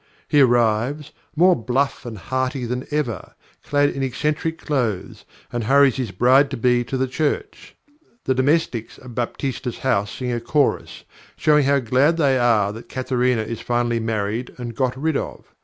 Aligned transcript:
He 0.27 0.41
arrives, 0.41 1.11
more 1.35 1.55
bluff 1.55 2.07
and 2.07 2.17
hearty 2.17 2.65
than 2.65 2.87
ever, 2.89 3.35
clad 3.63 3.91
in 3.91 4.01
eccentric 4.01 4.57
clothes, 4.57 5.25
and 5.53 5.65
hurries 5.65 5.97
his 5.97 6.09
bride 6.09 6.49
to 6.49 6.57
be 6.57 6.83
to 6.85 6.97
the 6.97 7.07
church. 7.07 7.75
The 8.23 8.33
domestics 8.33 8.97
of 8.97 9.13
Baptista's 9.13 9.77
house 9.85 10.09
sing 10.11 10.31
a 10.31 10.39
chorus, 10.41 11.03
showing 11.35 11.65
how 11.65 11.77
glad 11.81 12.17
they 12.17 12.39
are 12.39 12.73
that 12.73 12.89
Katharina 12.89 13.43
is 13.43 13.61
finally 13.61 13.99
married 13.99 14.55
and 14.57 14.73
got 14.75 14.99
rid 14.99 15.15
of. 15.17 15.53